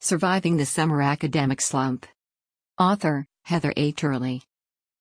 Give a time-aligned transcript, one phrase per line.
[0.00, 2.06] Surviving the Summer Academic Slump.
[2.78, 3.92] Author Heather A.
[3.92, 4.42] Turley.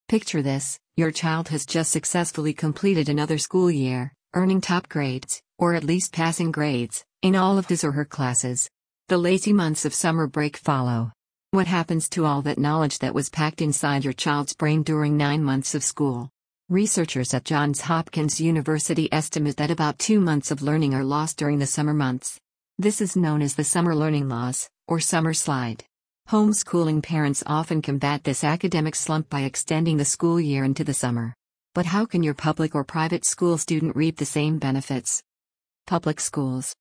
[0.07, 5.73] Picture this your child has just successfully completed another school year, earning top grades, or
[5.73, 8.69] at least passing grades, in all of his or her classes.
[9.09, 11.11] The lazy months of summer break follow.
[11.51, 15.43] What happens to all that knowledge that was packed inside your child's brain during nine
[15.43, 16.29] months of school?
[16.69, 21.59] Researchers at Johns Hopkins University estimate that about two months of learning are lost during
[21.59, 22.39] the summer months.
[22.79, 25.83] This is known as the summer learning loss, or summer slide.
[26.29, 31.33] Homeschooling parents often combat this academic slump by extending the school year into the summer.
[31.73, 35.21] But how can your public or private school student reap the same benefits?
[35.85, 36.75] Public schools.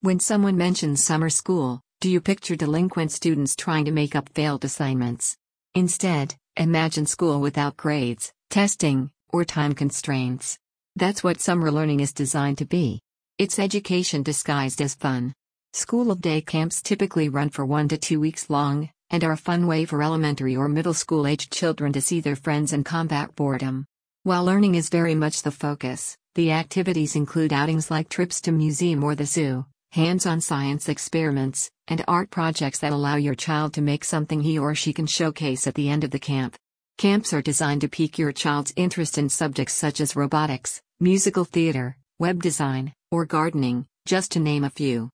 [0.00, 4.64] When someone mentions summer school, do you picture delinquent students trying to make up failed
[4.64, 5.36] assignments?
[5.74, 10.56] Instead, imagine school without grades, testing, or time constraints.
[10.96, 13.00] That's what summer learning is designed to be.
[13.38, 15.32] It's education disguised as fun.
[15.74, 19.36] School of day camps typically run for one to two weeks long, and are a
[19.36, 23.34] fun way for elementary or middle school aged children to see their friends and combat
[23.36, 23.84] boredom.
[24.22, 29.04] While learning is very much the focus, the activities include outings like trips to museum
[29.04, 34.04] or the zoo, hands-on science experiments, and art projects that allow your child to make
[34.04, 36.56] something he or she can showcase at the end of the camp.
[36.96, 41.96] Camps are designed to pique your child's interest in subjects such as robotics, musical theater,
[42.18, 45.10] web design, or gardening, just to name a few.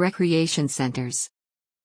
[0.00, 1.28] Recreation centers.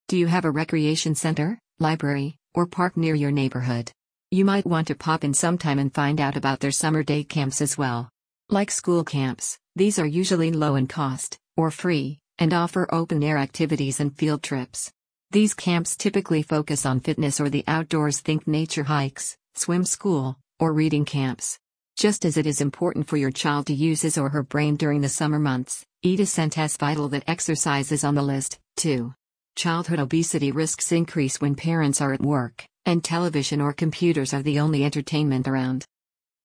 [0.08, 3.92] Do you have a recreation center, library, or park near your neighborhood?
[4.32, 7.60] You might want to pop in sometime and find out about their summer day camps
[7.60, 8.08] as well.
[8.48, 13.38] Like school camps, these are usually low in cost, or free, and offer open air
[13.38, 14.94] activities and field trips.
[15.32, 20.72] These camps typically focus on fitness or the outdoors, think nature hikes, swim school, or
[20.72, 21.60] reading camps.
[21.98, 25.02] Just as it is important for your child to use his or her brain during
[25.02, 29.16] the summer months, is as vital that exercise is on the list, too.
[29.56, 34.60] Childhood obesity risks increase when parents are at work, and television or computers are the
[34.60, 35.84] only entertainment around.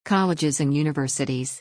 [0.06, 1.60] Colleges and universities.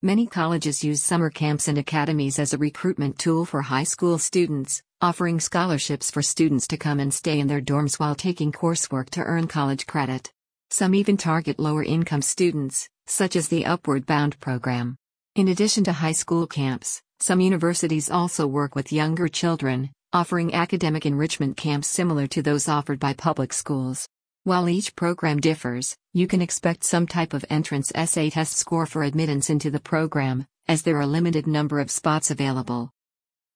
[0.00, 4.82] Many colleges use summer camps and academies as a recruitment tool for high school students,
[5.02, 9.20] offering scholarships for students to come and stay in their dorms while taking coursework to
[9.20, 10.32] earn college credit.
[10.70, 14.96] Some even target lower income students, such as the Upward Bound program.
[15.34, 21.06] In addition to high school camps, some universities also work with younger children, offering academic
[21.06, 24.06] enrichment camps similar to those offered by public schools.
[24.44, 29.02] While each program differs, you can expect some type of entrance essay test score for
[29.02, 32.90] admittance into the program, as there are a limited number of spots available.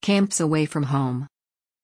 [0.01, 1.27] Camps away from home.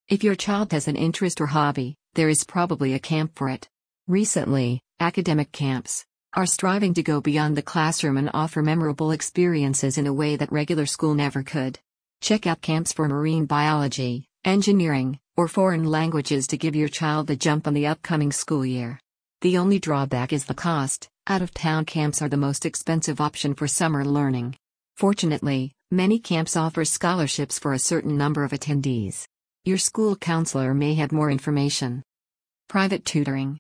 [0.10, 3.70] If your child has an interest or hobby, there is probably a camp for it.
[4.08, 6.07] Recently, academic camps
[6.38, 10.52] are striving to go beyond the classroom and offer memorable experiences in a way that
[10.52, 11.80] regular school never could.
[12.22, 17.36] Check out camps for marine biology, engineering, or foreign languages to give your child the
[17.36, 19.00] jump on the upcoming school year.
[19.42, 23.56] The only drawback is the cost, out of town camps are the most expensive option
[23.56, 24.58] for summer learning.
[24.96, 29.26] Fortunately, many camps offer scholarships for a certain number of attendees.
[29.66, 32.04] Your school counselor may have more information.
[32.70, 33.58] Private tutoring.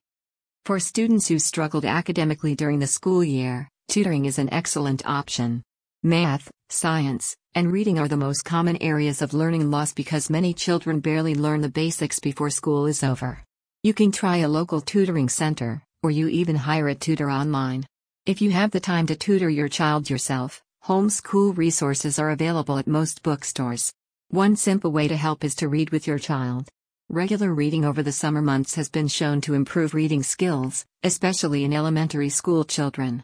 [0.67, 5.63] For students who struggled academically during the school year, tutoring is an excellent option.
[6.03, 10.99] Math, science, and reading are the most common areas of learning loss because many children
[10.99, 13.41] barely learn the basics before school is over.
[13.81, 17.85] You can try a local tutoring center, or you even hire a tutor online.
[18.25, 22.87] If you have the time to tutor your child yourself, homeschool resources are available at
[22.87, 23.93] most bookstores.
[24.31, 26.67] One simple way to help is to read with your child.
[27.09, 31.71] Regular reading over the summer months has been shown to improve reading skills, especially in
[31.71, 33.23] elementary school children.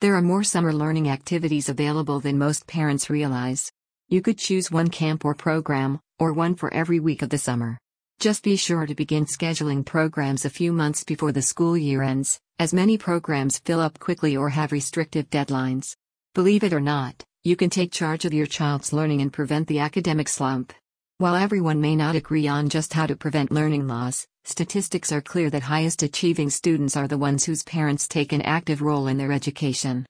[0.00, 3.72] There are more summer learning activities available than most parents realize.
[4.06, 7.76] You could choose one camp or program, or one for every week of the summer.
[8.20, 12.38] Just be sure to begin scheduling programs a few months before the school year ends,
[12.60, 15.96] as many programs fill up quickly or have restrictive deadlines.
[16.34, 19.80] Believe it or not, you can take charge of your child's learning and prevent the
[19.80, 20.72] academic slump.
[21.20, 25.50] While everyone may not agree on just how to prevent learning loss, Statistics are clear
[25.50, 29.30] that highest achieving students are the ones whose parents take an active role in their
[29.30, 30.06] education.